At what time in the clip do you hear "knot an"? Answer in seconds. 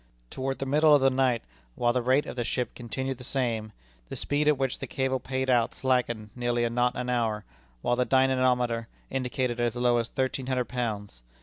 6.71-7.07